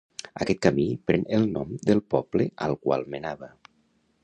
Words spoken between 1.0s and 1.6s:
pren el